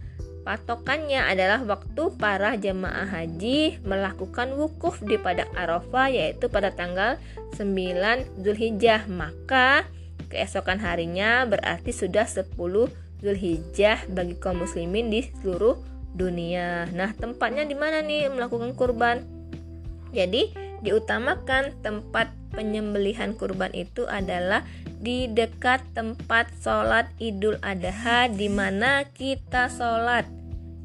Patokannya 0.49 1.29
adalah 1.29 1.61
waktu 1.61 2.09
para 2.17 2.57
jemaah 2.57 3.05
haji 3.05 3.85
melakukan 3.85 4.57
wukuf 4.57 4.97
di 5.05 5.21
padang 5.21 5.45
Arafah 5.53 6.09
yaitu 6.09 6.49
pada 6.49 6.73
tanggal 6.73 7.21
9 7.53 7.69
Zulhijjah. 8.41 9.05
Maka 9.13 9.85
keesokan 10.33 10.81
harinya 10.81 11.45
berarti 11.45 11.93
sudah 11.93 12.25
10 12.25 12.57
Zulhijjah 13.21 14.09
bagi 14.09 14.41
kaum 14.41 14.65
muslimin 14.65 15.13
di 15.13 15.29
seluruh 15.37 15.77
dunia. 16.17 16.89
Nah, 16.97 17.13
tempatnya 17.13 17.69
di 17.69 17.77
mana 17.77 18.01
nih 18.01 18.33
melakukan 18.33 18.73
kurban? 18.73 19.21
Jadi, 20.17 20.49
diutamakan 20.81 21.77
tempat 21.85 22.33
penyembelihan 22.57 23.37
kurban 23.37 23.69
itu 23.77 24.09
adalah 24.09 24.65
di 24.97 25.29
dekat 25.29 25.85
tempat 25.93 26.49
sholat 26.57 27.05
Idul 27.21 27.61
Adha 27.61 28.25
di 28.33 28.49
mana 28.49 29.05
kita 29.13 29.69
sholat. 29.69 30.38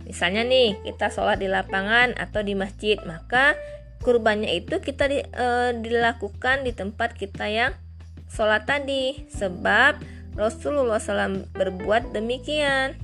Misalnya 0.04 0.44
nih 0.44 0.80
kita 0.84 1.08
sholat 1.08 1.40
di 1.40 1.48
lapangan 1.48 2.12
atau 2.16 2.44
di 2.44 2.52
masjid, 2.52 3.00
maka 3.08 3.56
kurbannya 4.04 4.52
itu 4.52 4.80
kita 4.84 5.08
di, 5.08 5.24
e, 5.24 5.46
dilakukan 5.80 6.64
di 6.64 6.76
tempat 6.76 7.16
kita 7.16 7.48
yang 7.48 7.72
sholat 8.28 8.68
tadi, 8.68 9.24
sebab 9.32 9.96
Rasulullah 10.36 11.00
SAW 11.00 11.48
berbuat 11.56 12.12
demikian. 12.12 12.98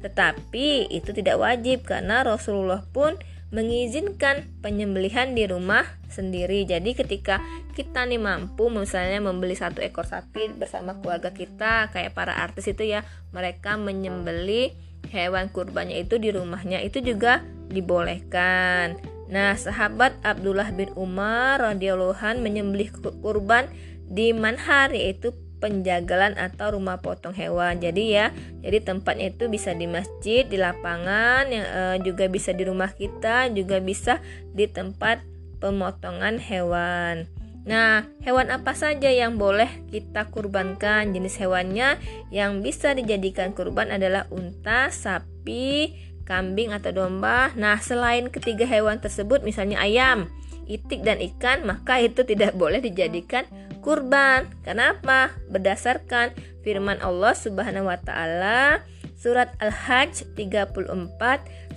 Tetapi 0.00 0.88
itu 0.88 1.12
tidak 1.12 1.36
wajib 1.36 1.84
karena 1.84 2.24
Rasulullah 2.24 2.80
pun 2.88 3.20
mengizinkan 3.50 4.46
penyembelihan 4.62 5.34
di 5.34 5.44
rumah 5.44 5.82
sendiri. 6.06 6.62
Jadi 6.64 6.94
ketika 6.94 7.42
kita 7.74 8.06
nih 8.06 8.22
mampu 8.22 8.70
misalnya 8.70 9.18
membeli 9.18 9.58
satu 9.58 9.82
ekor 9.82 10.06
sapi 10.06 10.54
bersama 10.54 10.96
keluarga 11.02 11.34
kita 11.34 11.90
kayak 11.90 12.14
para 12.14 12.38
artis 12.38 12.70
itu 12.70 12.86
ya, 12.86 13.02
mereka 13.34 13.74
menyembeli 13.74 14.72
hewan 15.08 15.48
kurbannya 15.48 16.04
itu 16.04 16.20
di 16.20 16.28
rumahnya 16.28 16.84
itu 16.84 17.00
juga 17.00 17.40
dibolehkan. 17.72 19.00
Nah, 19.30 19.54
sahabat 19.54 20.18
Abdullah 20.26 20.74
bin 20.74 20.90
Umar 20.98 21.62
radhiyallahu 21.62 22.42
menyembelih 22.42 22.90
kurban 23.22 23.70
di 24.10 24.34
manhar 24.34 24.90
yaitu 24.90 25.30
penjagalan 25.62 26.34
atau 26.34 26.74
rumah 26.74 26.98
potong 26.98 27.36
hewan. 27.36 27.78
Jadi 27.78 28.16
ya, 28.16 28.34
jadi 28.64 28.82
tempatnya 28.82 29.30
itu 29.30 29.46
bisa 29.46 29.76
di 29.76 29.86
masjid, 29.86 30.42
di 30.48 30.56
lapangan, 30.56 31.46
yang 31.52 31.66
uh, 31.68 31.96
juga 32.00 32.26
bisa 32.26 32.50
di 32.56 32.64
rumah 32.66 32.90
kita, 32.96 33.52
juga 33.52 33.78
bisa 33.78 34.18
di 34.56 34.66
tempat 34.66 35.22
pemotongan 35.60 36.40
hewan. 36.40 37.28
Nah, 37.70 38.02
hewan 38.26 38.50
apa 38.50 38.74
saja 38.74 39.06
yang 39.14 39.38
boleh 39.38 39.86
kita 39.94 40.26
kurbankan? 40.34 41.14
Jenis 41.14 41.38
hewannya 41.38 42.02
yang 42.34 42.66
bisa 42.66 42.98
dijadikan 42.98 43.54
kurban 43.54 43.94
adalah 43.94 44.26
unta, 44.34 44.90
sapi, 44.90 45.94
kambing 46.26 46.74
atau 46.74 46.90
domba. 46.90 47.54
Nah, 47.54 47.78
selain 47.78 48.26
ketiga 48.26 48.66
hewan 48.66 48.98
tersebut 48.98 49.46
misalnya 49.46 49.78
ayam, 49.78 50.26
itik 50.66 51.06
dan 51.06 51.22
ikan, 51.22 51.62
maka 51.62 52.02
itu 52.02 52.26
tidak 52.26 52.58
boleh 52.58 52.82
dijadikan 52.82 53.46
kurban. 53.86 54.50
Kenapa? 54.66 55.30
Berdasarkan 55.46 56.34
firman 56.66 56.98
Allah 56.98 57.38
Subhanahu 57.38 57.86
wa 57.86 58.02
taala 58.02 58.82
surat 59.14 59.54
Al-Hajj 59.62 60.34
34 60.34 60.74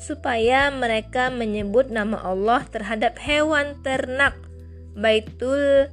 supaya 0.01 0.73
mereka 0.73 1.29
menyebut 1.29 1.93
nama 1.93 2.17
Allah 2.23 2.65
terhadap 2.71 3.19
hewan 3.19 3.77
ternak 3.85 4.33
Baitul 4.93 5.89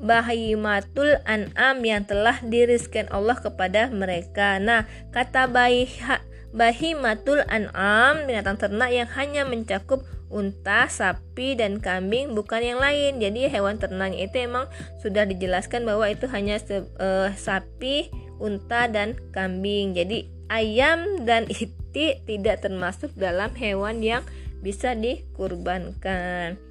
bahimatul 0.00 1.16
an'am 1.24 1.80
yang 1.80 2.04
telah 2.04 2.38
dirizkan 2.44 3.08
Allah 3.08 3.36
kepada 3.40 3.88
mereka. 3.88 4.60
Nah, 4.60 4.84
kata 5.12 5.48
bahiha, 5.48 6.20
bahimatul 6.52 7.40
an'am 7.48 8.28
binatang 8.28 8.60
ternak 8.60 8.92
yang 8.92 9.08
hanya 9.16 9.48
mencakup 9.48 10.04
unta, 10.28 10.90
sapi 10.90 11.54
dan 11.54 11.78
kambing 11.78 12.34
bukan 12.34 12.60
yang 12.60 12.80
lain. 12.82 13.22
Jadi 13.22 13.48
hewan 13.48 13.78
ternak 13.80 14.12
itu 14.16 14.36
emang 14.44 14.68
sudah 15.00 15.24
dijelaskan 15.24 15.86
bahwa 15.86 16.06
itu 16.10 16.26
hanya 16.28 16.58
uh, 17.00 17.30
sapi, 17.32 18.10
unta 18.42 18.90
dan 18.90 19.16
kambing. 19.32 19.96
Jadi 19.96 20.28
ayam 20.52 21.24
dan 21.24 21.46
itik 21.48 22.26
tidak 22.26 22.62
termasuk 22.62 23.14
dalam 23.16 23.54
hewan 23.56 24.02
yang 24.02 24.22
bisa 24.60 24.92
dikurbankan. 24.98 26.65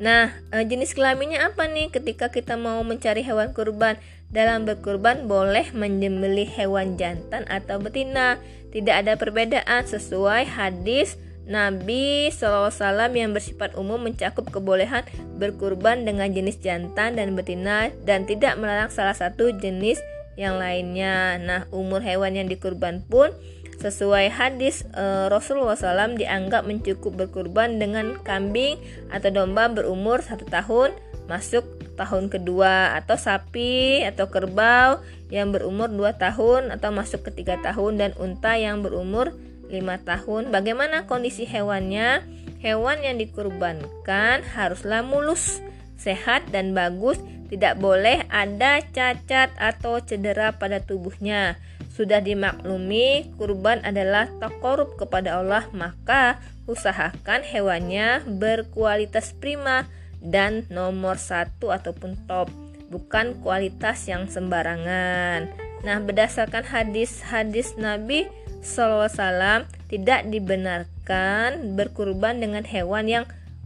Nah, 0.00 0.32
eh, 0.56 0.64
jenis 0.64 0.96
kelaminnya 0.96 1.52
apa 1.52 1.68
nih 1.68 1.92
ketika 1.92 2.32
kita 2.32 2.56
mau 2.56 2.80
mencari 2.80 3.20
hewan 3.20 3.52
kurban? 3.52 4.00
Dalam 4.32 4.64
berkurban 4.64 5.28
boleh 5.28 5.74
menyembelih 5.76 6.48
hewan 6.48 6.96
jantan 6.96 7.44
atau 7.52 7.76
betina. 7.76 8.40
Tidak 8.72 8.94
ada 9.04 9.20
perbedaan 9.20 9.84
sesuai 9.84 10.48
hadis 10.48 11.20
Nabi 11.50 12.30
SAW 12.30 12.70
yang 13.10 13.34
bersifat 13.34 13.74
umum 13.74 13.98
mencakup 13.98 14.46
kebolehan 14.54 15.02
berkurban 15.34 16.06
dengan 16.06 16.30
jenis 16.30 16.62
jantan 16.62 17.18
dan 17.18 17.34
betina 17.34 17.90
dan 18.06 18.22
tidak 18.22 18.54
melarang 18.54 18.86
salah 18.88 19.18
satu 19.18 19.50
jenis 19.58 19.98
yang 20.38 20.56
lainnya. 20.62 21.36
Nah, 21.42 21.66
umur 21.74 22.00
hewan 22.00 22.38
yang 22.38 22.46
dikurban 22.46 23.02
pun 23.02 23.34
Sesuai 23.80 24.28
hadis 24.28 24.84
e, 24.92 25.32
Rasulullah 25.32 25.72
SAW 25.72 26.20
dianggap 26.20 26.68
mencukup 26.68 27.16
berkurban 27.16 27.80
dengan 27.80 28.20
kambing 28.20 28.76
atau 29.08 29.32
domba 29.32 29.72
berumur 29.72 30.20
satu 30.20 30.44
tahun 30.44 30.92
masuk 31.32 31.64
tahun 31.96 32.28
kedua 32.28 32.92
atau 33.00 33.16
sapi 33.16 34.04
atau 34.04 34.28
kerbau 34.28 35.00
yang 35.32 35.48
berumur 35.48 35.88
dua 35.88 36.12
tahun 36.12 36.74
atau 36.76 36.92
masuk 36.92 37.24
ke 37.28 37.40
tiga 37.40 37.56
tahun 37.64 37.96
dan 37.96 38.10
unta 38.20 38.58
yang 38.60 38.84
berumur 38.84 39.32
lima 39.72 39.96
tahun. 40.02 40.52
Bagaimana 40.52 41.08
kondisi 41.08 41.46
hewannya? 41.48 42.20
Hewan 42.60 43.00
yang 43.00 43.16
dikurbankan 43.16 44.44
haruslah 44.44 45.00
mulus, 45.00 45.64
sehat 45.96 46.44
dan 46.52 46.76
bagus, 46.76 47.16
tidak 47.50 47.82
boleh 47.82 48.22
ada 48.30 48.78
cacat 48.78 49.50
atau 49.58 49.98
cedera 49.98 50.54
pada 50.54 50.78
tubuhnya. 50.78 51.58
Sudah 51.90 52.22
dimaklumi 52.22 53.34
kurban 53.34 53.82
adalah 53.82 54.30
takorup 54.38 54.94
kepada 54.94 55.42
Allah 55.42 55.66
maka 55.74 56.38
usahakan 56.70 57.42
hewannya 57.42 58.22
berkualitas 58.38 59.34
prima 59.34 59.90
dan 60.22 60.64
nomor 60.70 61.18
satu 61.18 61.74
ataupun 61.74 62.14
top 62.30 62.46
bukan 62.88 63.34
kualitas 63.42 64.06
yang 64.06 64.30
sembarangan. 64.30 65.50
Nah 65.82 65.98
berdasarkan 65.98 66.70
hadis-hadis 66.70 67.74
Nabi 67.74 68.30
SAW 68.62 69.66
tidak 69.90 70.28
dibenarkan 70.30 71.74
berkurban 71.74 72.38
dengan 72.38 72.62
hewan 72.62 73.10
yang 73.10 73.24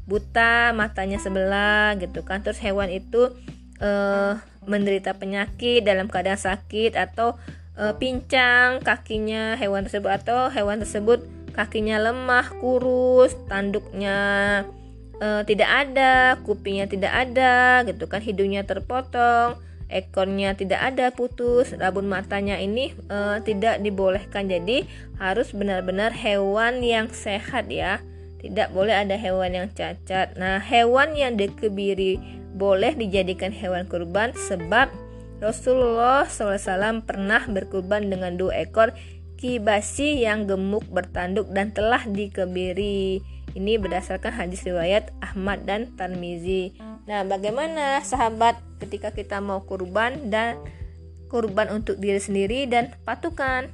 buta 0.08 0.70
matanya 0.76 1.18
sebelah 1.18 1.96
gitu 1.98 2.22
kan. 2.22 2.44
Terus 2.44 2.60
hewan 2.62 2.92
itu 2.92 3.34
uh, 3.84 4.40
menderita 4.64 5.14
penyakit 5.14 5.84
dalam 5.84 6.08
keadaan 6.08 6.40
sakit 6.40 6.96
atau 6.96 7.36
e, 7.78 7.92
pincang 8.00 8.80
kakinya 8.80 9.54
hewan 9.60 9.86
tersebut 9.86 10.10
atau 10.10 10.48
hewan 10.50 10.80
tersebut 10.80 11.22
kakinya 11.54 12.02
lemah, 12.02 12.50
kurus, 12.58 13.36
tanduknya 13.46 14.18
e, 15.22 15.46
tidak 15.46 15.70
ada, 15.70 16.40
kupingnya 16.42 16.90
tidak 16.90 17.12
ada, 17.14 17.86
gitu 17.86 18.10
kan, 18.10 18.18
hidungnya 18.18 18.66
terpotong, 18.66 19.60
ekornya 19.86 20.58
tidak 20.58 20.82
ada, 20.82 21.14
putus, 21.14 21.70
rabun 21.78 22.10
matanya 22.10 22.58
ini 22.58 22.90
e, 23.06 23.18
tidak 23.46 23.78
dibolehkan. 23.84 24.50
Jadi 24.50 24.88
harus 25.22 25.54
benar-benar 25.54 26.10
hewan 26.10 26.82
yang 26.82 27.06
sehat 27.12 27.70
ya. 27.70 28.02
Tidak 28.44 28.76
boleh 28.76 28.92
ada 28.92 29.16
hewan 29.16 29.56
yang 29.56 29.68
cacat. 29.72 30.36
Nah, 30.36 30.60
hewan 30.60 31.16
yang 31.16 31.40
dikebiri 31.40 32.43
boleh 32.54 32.94
dijadikan 32.94 33.50
hewan 33.50 33.84
kurban 33.90 34.30
sebab 34.32 34.88
Rasulullah 35.42 36.24
SAW 36.24 37.02
pernah 37.04 37.42
berkurban 37.44 38.06
dengan 38.06 38.38
dua 38.38 38.64
ekor 38.64 38.94
kibasi 39.36 40.24
yang 40.24 40.48
gemuk 40.48 40.86
bertanduk 40.88 41.50
dan 41.52 41.74
telah 41.74 42.00
dikebiri. 42.06 43.20
Ini 43.54 43.78
berdasarkan 43.78 44.34
hadis 44.34 44.64
riwayat 44.66 45.12
Ahmad 45.20 45.68
dan 45.68 45.94
Tarmizi. 45.94 46.74
Nah, 47.06 47.22
bagaimana 47.28 48.00
sahabat 48.00 48.58
ketika 48.80 49.12
kita 49.12 49.38
mau 49.38 49.62
kurban 49.62 50.32
dan 50.32 50.58
kurban 51.28 51.70
untuk 51.70 52.00
diri 52.00 52.18
sendiri 52.18 52.66
dan 52.66 52.96
patukan? 53.04 53.68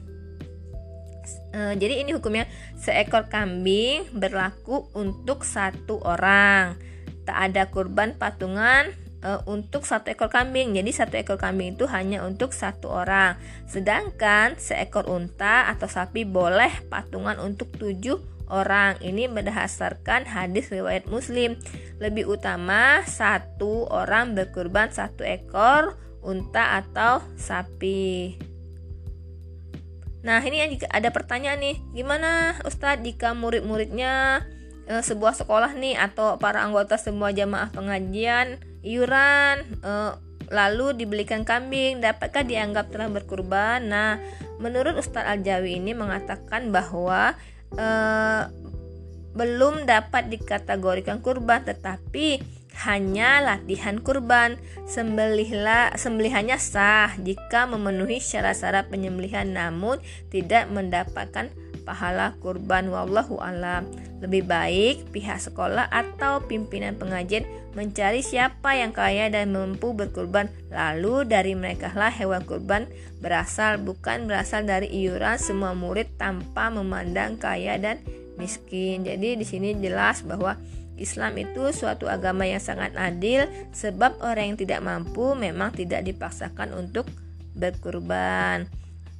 E, 1.54 1.60
jadi 1.78 2.02
ini 2.02 2.12
hukumnya 2.12 2.50
seekor 2.76 3.30
kambing 3.30 4.10
berlaku 4.10 4.90
untuk 4.92 5.46
satu 5.46 6.02
orang. 6.02 6.89
Tak 7.30 7.54
ada 7.54 7.70
kurban 7.70 8.18
patungan 8.18 8.90
uh, 9.22 9.38
untuk 9.46 9.86
satu 9.86 10.10
ekor 10.10 10.34
kambing. 10.34 10.74
Jadi 10.74 10.90
satu 10.90 11.14
ekor 11.14 11.38
kambing 11.38 11.78
itu 11.78 11.86
hanya 11.86 12.26
untuk 12.26 12.50
satu 12.50 12.90
orang. 12.90 13.38
Sedangkan 13.70 14.58
seekor 14.58 15.06
unta 15.06 15.70
atau 15.70 15.86
sapi 15.86 16.26
boleh 16.26 16.90
patungan 16.90 17.38
untuk 17.38 17.70
tujuh 17.78 18.18
orang. 18.50 18.98
Ini 18.98 19.30
berdasarkan 19.30 20.26
hadis 20.26 20.74
riwayat 20.74 21.06
Muslim. 21.06 21.54
Lebih 22.02 22.26
utama 22.26 23.06
satu 23.06 23.86
orang 23.86 24.34
berkurban 24.34 24.90
satu 24.90 25.22
ekor 25.22 25.94
unta 26.26 26.82
atau 26.82 27.22
sapi. 27.38 28.34
Nah 30.26 30.42
ini 30.42 30.82
ada 30.90 31.08
pertanyaan 31.14 31.62
nih, 31.62 31.76
gimana 31.94 32.58
Ustadz 32.66 33.06
jika 33.06 33.32
murid-muridnya 33.32 34.44
e, 34.90 34.94
sebuah 34.98 35.38
sekolah 35.38 35.78
nih 35.78 35.94
atau 35.94 36.34
para 36.42 36.66
anggota 36.66 36.98
semua 36.98 37.30
jamaah 37.30 37.70
pengajian 37.70 38.58
iuran 38.82 39.62
uh, 39.86 40.16
lalu 40.50 40.98
dibelikan 40.98 41.46
kambing 41.46 42.02
dapatkah 42.02 42.42
dianggap 42.42 42.90
telah 42.90 43.06
berkurban? 43.06 43.86
Nah 43.86 44.18
menurut 44.58 44.98
Ustadz 44.98 45.30
Al-Jawi 45.30 45.78
ini 45.78 45.94
mengatakan 45.94 46.74
bahwa 46.74 47.38
uh, 47.78 48.42
belum 49.30 49.86
dapat 49.86 50.26
dikategorikan 50.26 51.22
kurban 51.22 51.62
tetapi 51.62 52.42
hanya 52.82 53.38
latihan 53.38 54.02
kurban. 54.02 54.58
Sembelihlah 54.90 55.94
sembelihannya 55.94 56.58
sah 56.58 57.14
jika 57.22 57.70
memenuhi 57.70 58.18
syarat-syarat 58.18 58.90
penyembelihan 58.90 59.46
namun 59.46 60.02
tidak 60.34 60.66
mendapatkan 60.66 61.52
pahala 61.90 62.38
kurban 62.38 62.86
wallahu 62.86 63.42
alam. 63.42 63.90
Lebih 64.22 64.46
baik 64.46 65.10
pihak 65.10 65.42
sekolah 65.42 65.90
atau 65.90 66.46
pimpinan 66.46 66.94
pengajian 66.94 67.42
mencari 67.74 68.22
siapa 68.22 68.78
yang 68.78 68.94
kaya 68.94 69.26
dan 69.26 69.50
mampu 69.50 69.90
berkurban. 69.90 70.46
Lalu 70.70 71.26
dari 71.26 71.58
mereka 71.58 71.90
lah 71.98 72.14
hewan 72.14 72.46
kurban 72.46 72.86
berasal 73.18 73.82
bukan 73.82 74.30
berasal 74.30 74.62
dari 74.62 74.86
iuran 74.86 75.34
semua 75.42 75.74
murid 75.74 76.14
tanpa 76.14 76.70
memandang 76.70 77.34
kaya 77.42 77.74
dan 77.82 77.98
miskin. 78.38 79.02
Jadi 79.02 79.34
di 79.34 79.42
sini 79.42 79.74
jelas 79.74 80.22
bahwa 80.22 80.54
Islam 81.00 81.32
itu 81.40 81.72
suatu 81.72 82.06
agama 82.12 82.44
yang 82.44 82.60
sangat 82.60 82.92
adil 82.94 83.48
sebab 83.72 84.20
orang 84.20 84.54
yang 84.54 84.58
tidak 84.60 84.80
mampu 84.84 85.32
memang 85.32 85.72
tidak 85.72 86.04
dipaksakan 86.04 86.76
untuk 86.76 87.08
berkurban. 87.56 88.68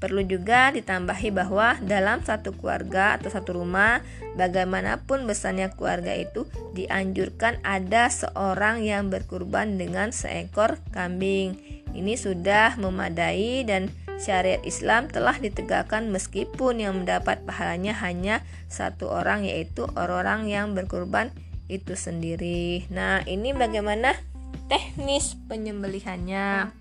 Perlu 0.00 0.24
juga 0.24 0.72
ditambahi 0.72 1.28
bahwa 1.28 1.76
dalam 1.84 2.24
satu 2.24 2.56
keluarga 2.56 3.20
atau 3.20 3.28
satu 3.28 3.60
rumah, 3.60 4.00
bagaimanapun 4.40 5.28
besarnya 5.28 5.76
keluarga 5.76 6.16
itu, 6.16 6.48
dianjurkan 6.72 7.60
ada 7.60 8.08
seorang 8.08 8.80
yang 8.80 9.12
berkurban 9.12 9.76
dengan 9.76 10.08
seekor 10.08 10.80
kambing. 10.96 11.60
Ini 11.92 12.16
sudah 12.16 12.80
memadai 12.80 13.60
dan 13.68 13.92
syariat 14.16 14.64
Islam 14.64 15.12
telah 15.12 15.36
ditegakkan 15.36 16.08
meskipun 16.08 16.80
yang 16.80 17.04
mendapat 17.04 17.44
pahalanya 17.44 17.92
hanya 18.00 18.40
satu 18.72 19.12
orang 19.12 19.44
yaitu 19.44 19.84
orang-orang 20.00 20.48
yang 20.48 20.66
berkurban 20.72 21.28
itu 21.68 21.92
sendiri. 21.92 22.88
Nah, 22.88 23.20
ini 23.28 23.52
bagaimana 23.52 24.16
teknis 24.72 25.36
penyembelihannya? 25.44 26.79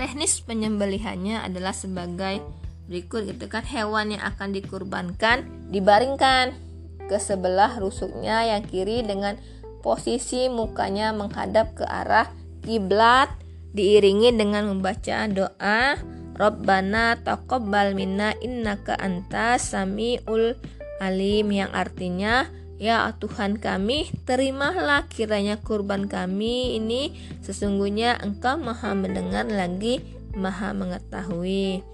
Teknis 0.00 0.40
penyembelihannya 0.48 1.44
adalah 1.44 1.76
sebagai 1.76 2.40
berikut 2.88 3.28
gitu 3.28 3.52
kan. 3.52 3.60
Hewan 3.68 4.16
yang 4.16 4.24
akan 4.24 4.56
dikurbankan 4.56 5.44
dibaringkan 5.68 6.56
ke 7.04 7.20
sebelah 7.20 7.76
rusuknya 7.76 8.48
yang 8.48 8.64
kiri 8.64 9.04
dengan 9.04 9.36
posisi 9.84 10.48
mukanya 10.48 11.12
menghadap 11.12 11.76
ke 11.76 11.84
arah 11.84 12.32
kiblat 12.64 13.28
diiringi 13.76 14.32
dengan 14.32 14.72
membaca 14.72 15.28
doa 15.28 16.00
Rabbana 16.32 17.20
taqabbal 17.20 17.92
minna 17.92 18.32
innaka 18.40 18.96
antas 18.96 19.76
samiul 19.76 20.56
alim 21.04 21.52
yang 21.52 21.68
artinya 21.76 22.48
Ya 22.80 23.12
Tuhan 23.20 23.60
kami, 23.60 24.08
terimalah 24.24 25.04
kiranya 25.12 25.60
kurban 25.60 26.08
kami 26.08 26.80
ini 26.80 27.12
sesungguhnya 27.44 28.16
Engkau 28.24 28.56
maha 28.56 28.96
mendengar 28.96 29.44
lagi 29.44 30.00
maha 30.32 30.72
mengetahui. 30.72 31.84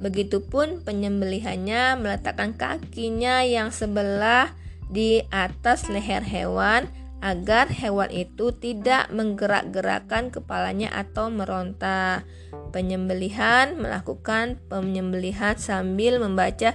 Begitupun 0.00 0.88
penyembelihannya 0.88 2.00
meletakkan 2.00 2.56
kakinya 2.56 3.44
yang 3.44 3.68
sebelah 3.68 4.56
di 4.88 5.20
atas 5.28 5.92
leher 5.92 6.24
hewan 6.24 6.88
agar 7.22 7.70
hewan 7.70 8.10
itu 8.10 8.50
tidak 8.56 9.12
menggerak-gerakkan 9.12 10.32
kepalanya 10.32 10.90
atau 10.96 11.28
meronta. 11.28 12.24
Penyembelihan 12.72 13.76
melakukan 13.76 14.58
penyembelihan 14.72 15.60
sambil 15.60 16.16
membaca 16.18 16.74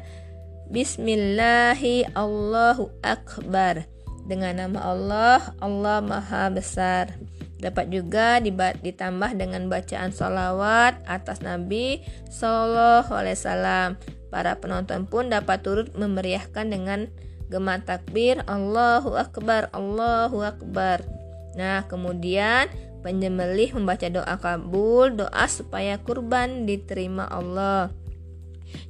Bismillahi 0.67 2.11
Allahu 2.11 2.91
Akbar 2.99 3.87
Dengan 4.27 4.67
nama 4.67 4.91
Allah, 4.91 5.55
Allah 5.63 6.03
Maha 6.03 6.51
Besar 6.51 7.15
Dapat 7.63 7.87
juga 7.87 8.43
ditambah 8.83 9.31
dengan 9.39 9.71
bacaan 9.71 10.11
salawat 10.11 10.99
atas 11.07 11.39
Nabi 11.39 12.05
Sallallahu 12.29 13.09
Alaihi 13.09 13.33
Wasallam. 13.33 13.89
Para 14.29 14.61
penonton 14.61 15.09
pun 15.09 15.33
dapat 15.33 15.65
turut 15.65 15.89
memeriahkan 15.97 16.69
dengan 16.69 17.09
gema 17.49 17.81
takbir 17.81 18.45
Allahu 18.45 19.17
Akbar, 19.17 19.73
Allahu 19.73 20.45
Akbar. 20.45 21.01
Nah, 21.57 21.81
kemudian 21.89 22.69
penyembelih 23.01 23.73
membaca 23.73 24.05
doa 24.05 24.37
kabul, 24.37 25.17
doa 25.17 25.45
supaya 25.49 25.97
kurban 25.97 26.69
diterima 26.69 27.25
Allah 27.25 27.89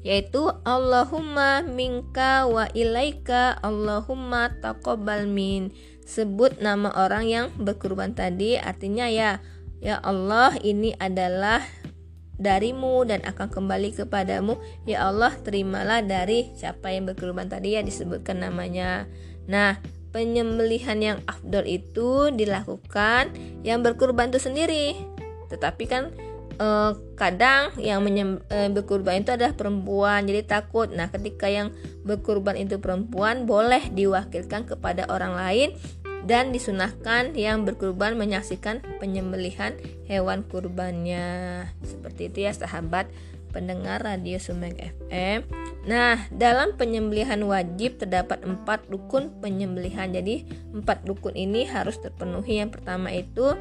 yaitu 0.01 0.49
Allahumma 0.63 1.61
minka 1.65 2.45
wa 2.47 2.69
ilaika 2.73 3.57
Allahumma 3.61 4.53
taqabbal 4.61 5.29
min. 5.29 5.73
Sebut 6.07 6.63
nama 6.63 6.93
orang 6.95 7.27
yang 7.27 7.45
berkurban 7.59 8.15
tadi 8.15 8.55
artinya 8.55 9.11
ya 9.11 9.43
ya 9.83 9.99
Allah 9.99 10.55
ini 10.63 10.95
adalah 10.95 11.59
darimu 12.37 13.03
dan 13.03 13.25
akan 13.25 13.49
kembali 13.49 13.91
kepadamu. 13.97 14.55
Ya 14.87 15.09
Allah 15.09 15.33
terimalah 15.35 16.05
dari 16.05 16.53
siapa 16.55 16.93
yang 16.93 17.09
berkurban 17.09 17.49
tadi 17.49 17.75
ya 17.75 17.81
disebutkan 17.83 18.45
namanya. 18.45 19.09
Nah 19.49 19.81
penyembelihan 20.15 20.97
yang 20.97 21.19
afdol 21.27 21.67
itu 21.67 22.31
dilakukan 22.31 23.33
yang 23.61 23.83
berkurban 23.83 24.31
itu 24.31 24.39
sendiri. 24.39 24.95
Tetapi 25.51 25.83
kan 25.85 26.15
uh, 26.59 26.93
kadang 27.17 27.73
yang 27.81 28.01
menyem, 28.05 28.41
uh, 28.49 28.69
berkurban 28.69 29.23
itu 29.23 29.33
adalah 29.33 29.53
perempuan 29.53 30.25
jadi 30.25 30.45
takut 30.45 30.91
nah 30.91 31.09
ketika 31.09 31.49
yang 31.49 31.73
berkurban 32.03 32.57
itu 32.57 32.77
perempuan 32.77 33.49
boleh 33.49 33.89
diwakilkan 33.93 34.69
kepada 34.69 35.09
orang 35.09 35.33
lain 35.37 35.69
dan 36.27 36.51
disunahkan 36.51 37.37
yang 37.39 37.63
berkurban 37.63 38.19
menyaksikan 38.19 38.83
penyembelihan 38.99 39.77
hewan 40.11 40.43
kurbannya 40.43 41.63
seperti 41.85 42.27
itu 42.27 42.49
ya 42.49 42.51
sahabat 42.51 43.07
pendengar 43.55 44.03
radio 44.03 44.35
Sumek 44.37 44.75
FM 44.75 45.47
Nah, 45.87 46.19
dalam 46.35 46.75
penyembelihan 46.75 47.39
wajib 47.47 47.95
terdapat 48.03 48.43
empat 48.43 48.91
rukun 48.91 49.31
penyembelihan. 49.39 50.11
Jadi, 50.11 50.43
empat 50.75 51.07
rukun 51.07 51.31
ini 51.31 51.63
harus 51.63 51.95
terpenuhi. 52.03 52.59
Yang 52.59 52.75
pertama 52.75 53.07
itu 53.15 53.55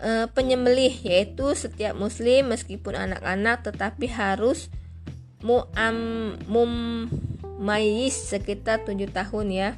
e, 0.00 0.26
penyembelih 0.32 0.92
yaitu 1.04 1.52
setiap 1.52 1.94
muslim 1.94 2.50
meskipun 2.50 2.96
anak-anak 2.96 3.62
tetapi 3.62 4.08
harus 4.08 4.72
muam 5.40 5.96
mum 6.48 6.72
mayis 7.60 8.16
sekitar 8.16 8.82
tujuh 8.88 9.12
tahun 9.12 9.46
ya. 9.52 9.70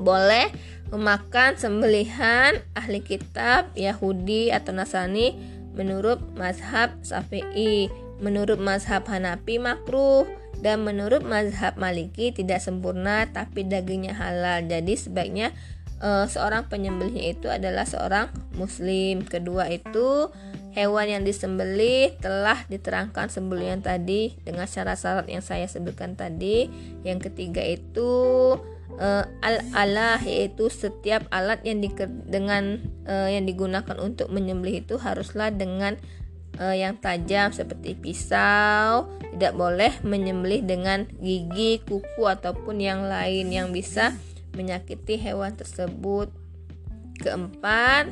Boleh 0.00 0.48
memakan 0.88 1.60
sembelihan 1.60 2.56
ahli 2.72 3.04
kitab 3.04 3.68
Yahudi 3.76 4.48
atau 4.50 4.72
Nasrani 4.72 5.36
menurut 5.76 6.18
mazhab 6.34 6.96
Syafi'i. 7.04 7.92
Menurut 8.20 8.60
mazhab 8.60 9.08
Hanafi 9.08 9.56
makruh 9.56 10.28
dan 10.60 10.84
menurut 10.84 11.24
mazhab 11.24 11.80
Maliki 11.80 12.36
tidak 12.36 12.60
sempurna 12.60 13.24
tapi 13.32 13.64
dagingnya 13.64 14.12
halal. 14.12 14.60
Jadi 14.68 14.92
sebaiknya 14.92 15.56
uh, 16.00 16.26
seorang 16.26 16.66
penyembelih 16.66 17.36
itu 17.36 17.46
adalah 17.46 17.86
seorang 17.86 18.32
muslim. 18.56 19.22
Kedua 19.24 19.68
itu 19.70 20.28
hewan 20.74 21.06
yang 21.06 21.22
disembelih 21.22 22.16
telah 22.18 22.64
diterangkan 22.66 23.28
sembelihan 23.30 23.80
tadi 23.84 24.34
dengan 24.42 24.66
syarat-syarat 24.66 25.28
yang 25.30 25.44
saya 25.44 25.68
sebutkan 25.68 26.16
tadi. 26.16 26.68
Yang 27.06 27.30
ketiga 27.30 27.62
itu 27.62 28.10
uh, 28.98 29.24
al-alah 29.44 30.20
yaitu 30.24 30.72
setiap 30.72 31.28
alat 31.30 31.62
yang 31.62 31.84
dengan 32.26 32.80
uh, 33.06 33.28
yang 33.28 33.44
digunakan 33.46 33.96
untuk 34.00 34.32
menyembelih 34.32 34.82
itu 34.82 34.96
haruslah 34.98 35.52
dengan 35.52 36.00
uh, 36.58 36.74
yang 36.74 36.98
tajam 36.98 37.50
seperti 37.50 37.94
pisau, 37.98 39.10
tidak 39.36 39.54
boleh 39.54 39.92
menyembelih 40.02 40.64
dengan 40.64 41.06
gigi, 41.18 41.82
kuku 41.84 42.24
ataupun 42.24 42.78
yang 42.78 43.06
lain 43.06 43.50
yang 43.50 43.70
bisa 43.70 44.14
menyakiti 44.54 45.18
hewan 45.20 45.54
tersebut. 45.54 46.30
Keempat, 47.20 48.08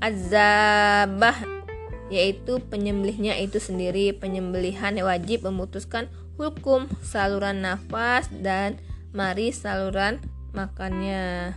azabah 0.00 1.36
yaitu 2.08 2.62
penyembelihnya 2.70 3.34
itu 3.42 3.58
sendiri. 3.58 4.14
Penyembelihan 4.14 4.94
wajib 5.02 5.46
memutuskan 5.46 6.06
hukum 6.38 6.86
saluran 7.02 7.64
nafas 7.64 8.30
dan 8.30 8.78
mari 9.10 9.50
saluran 9.50 10.22
makannya. 10.54 11.56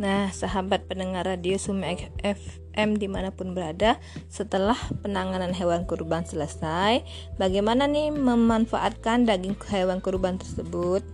Nah, 0.00 0.32
sahabat 0.32 0.88
pendengar 0.88 1.28
radio 1.28 1.60
Sumek 1.60 2.08
FM 2.24 2.96
di 2.96 3.12
mana 3.12 3.28
pun 3.28 3.52
berada, 3.52 4.00
setelah 4.32 4.76
penanganan 5.04 5.52
hewan 5.52 5.84
kurban 5.84 6.24
selesai, 6.24 7.04
bagaimana 7.36 7.84
nih 7.84 8.08
memanfaatkan 8.08 9.28
daging 9.28 9.52
hewan 9.68 10.00
kurban 10.00 10.40
tersebut? 10.40 11.04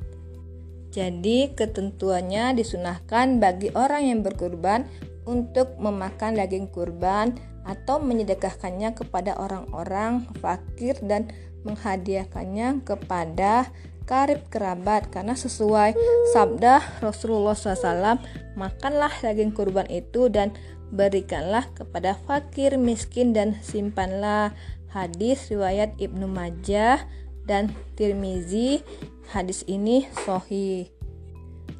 Jadi, 0.94 1.52
ketentuannya 1.58 2.54
disunahkan 2.54 3.42
bagi 3.42 3.74
orang 3.74 4.14
yang 4.14 4.20
berkurban 4.22 4.86
untuk 5.26 5.74
memakan 5.82 6.38
daging 6.38 6.70
kurban 6.70 7.34
atau 7.66 8.00
menyedekahkannya 8.00 8.96
kepada 8.96 9.36
orang-orang 9.36 10.24
fakir 10.40 10.96
dan 11.04 11.28
menghadiahkannya 11.66 12.86
kepada 12.86 13.68
karib 14.08 14.48
kerabat. 14.48 15.12
Karena 15.12 15.36
sesuai 15.36 15.92
sabda 16.32 17.04
Rasulullah 17.04 17.52
SAW 17.52 18.16
makanlah 18.56 19.12
daging 19.20 19.52
kurban 19.52 19.84
itu 19.92 20.32
dan 20.32 20.56
berikanlah 20.88 21.68
kepada 21.76 22.16
fakir 22.24 22.80
miskin 22.80 23.36
dan 23.36 23.60
simpanlah. 23.60 24.56
Hadis 24.88 25.52
riwayat 25.52 25.92
Ibnu 26.00 26.24
Majah 26.24 27.04
dan 27.44 27.76
Tirmizi. 28.00 28.80
Hadis 29.28 29.68
ini 29.68 30.08
sohi 30.24 30.88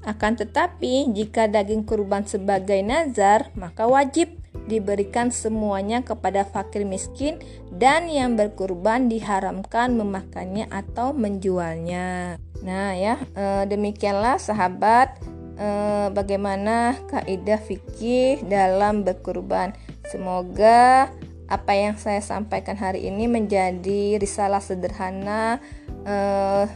akan 0.07 0.39
tetapi 0.39 1.11
jika 1.11 1.51
daging 1.51 1.83
kurban 1.83 2.23
sebagai 2.25 2.79
nazar 2.85 3.51
maka 3.59 3.85
wajib 3.85 4.31
diberikan 4.67 5.31
semuanya 5.31 6.03
kepada 6.03 6.43
fakir 6.43 6.83
miskin 6.83 7.39
dan 7.71 8.11
yang 8.11 8.35
berkurban 8.35 9.07
diharamkan 9.07 9.95
memakannya 9.95 10.67
atau 10.73 11.15
menjualnya. 11.15 12.41
Nah, 12.65 12.97
ya, 12.99 13.23
e, 13.39 13.69
demikianlah 13.71 14.43
sahabat 14.43 15.21
e, 15.55 15.69
bagaimana 16.11 16.99
kaidah 17.07 17.61
fikih 17.63 18.43
dalam 18.49 19.07
berkurban. 19.07 19.77
Semoga 20.11 21.13
apa 21.49 21.73
yang 21.73 21.97
saya 21.97 22.21
sampaikan 22.21 22.77
hari 22.77 23.09
ini 23.09 23.25
menjadi 23.25 24.21
risalah 24.21 24.61
sederhana, 24.61 25.63
e, 26.03 26.17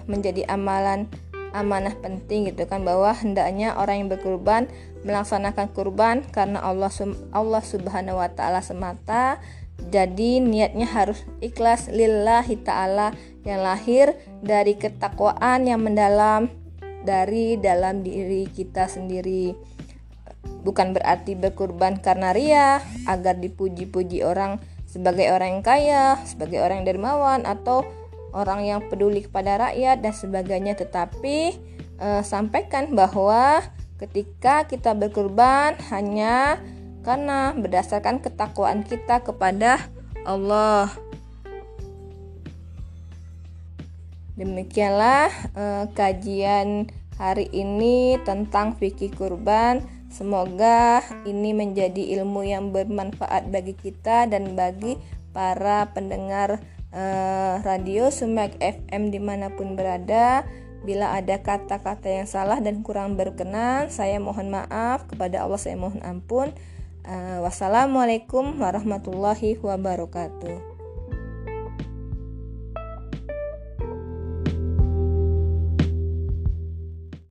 menjadi 0.07 0.47
amalan 0.49 1.11
amanah 1.53 1.95
penting 2.01 2.49
gitu 2.49 2.65
kan 2.65 2.83
bahwa 2.83 3.13
hendaknya 3.13 3.77
orang 3.77 4.05
yang 4.05 4.11
berkurban 4.11 4.67
melaksanakan 5.05 5.71
kurban 5.71 6.25
karena 6.33 6.59
Allah 6.65 6.91
Allah 7.31 7.63
Subhanahu 7.63 8.19
wa 8.19 8.31
taala 8.33 8.65
semata. 8.65 9.39
Jadi 9.83 10.39
niatnya 10.39 10.87
harus 10.87 11.27
ikhlas 11.43 11.91
lillahi 11.91 12.61
taala 12.61 13.13
yang 13.43 13.67
lahir 13.67 14.15
dari 14.41 14.79
ketakwaan 14.79 15.67
yang 15.67 15.83
mendalam 15.83 16.53
dari 17.03 17.59
dalam 17.59 18.07
diri 18.07 18.47
kita 18.51 18.87
sendiri. 18.87 19.55
bukan 20.63 20.95
berarti 20.95 21.39
berkurban 21.39 21.99
karena 22.03 22.31
ria 22.35 22.83
agar 23.07 23.39
dipuji-puji 23.39 24.23
orang 24.27 24.59
sebagai 24.87 25.31
orang 25.33 25.59
yang 25.59 25.65
kaya, 25.65 26.05
sebagai 26.29 26.61
orang 26.61 26.83
yang 26.83 26.99
dermawan 26.99 27.43
atau 27.49 27.83
orang 28.33 28.65
yang 28.65 28.81
peduli 28.89 29.25
kepada 29.25 29.69
rakyat 29.69 30.01
dan 30.01 30.13
sebagainya 30.13 30.75
tetapi 30.77 31.57
uh, 32.01 32.25
sampaikan 32.25 32.93
bahwa 32.93 33.63
ketika 34.03 34.67
kita 34.67 34.97
berkurban 34.99 35.79
hanya 35.93 36.59
karena 37.07 37.55
berdasarkan 37.55 38.23
ketakwaan 38.23 38.83
kita 38.83 39.23
kepada 39.23 39.79
Allah. 40.23 40.91
Demikianlah 44.39 45.29
uh, 45.53 45.85
kajian 45.93 46.89
hari 47.21 47.47
ini 47.53 48.17
tentang 48.23 48.75
fikih 48.79 49.13
kurban. 49.13 49.85
Semoga 50.13 51.01
ini 51.25 51.57
menjadi 51.57 52.21
ilmu 52.21 52.45
yang 52.45 52.69
bermanfaat 52.69 53.49
bagi 53.49 53.73
kita 53.77 54.29
dan 54.29 54.53
bagi 54.53 54.97
para 55.33 55.89
pendengar 55.93 56.61
uh, 56.93 57.61
radio 57.65 58.13
Sumek 58.13 58.57
FM 58.61 59.11
di 59.11 59.19
mana 59.19 59.53
pun 59.53 59.75
berada. 59.75 60.47
Bila 60.83 61.15
ada 61.15 61.39
kata-kata 61.39 62.11
yang 62.11 62.27
salah 62.27 62.59
dan 62.59 62.83
kurang 62.83 63.15
berkenan, 63.15 63.87
saya 63.91 64.19
mohon 64.19 64.51
maaf 64.51 65.07
kepada 65.07 65.43
Allah. 65.43 65.61
Saya 65.61 65.79
mohon 65.79 66.03
ampun. 66.03 66.55
Uh, 67.03 67.43
wassalamualaikum 67.43 68.63
warahmatullahi 68.63 69.59
wabarakatuh. 69.59 70.72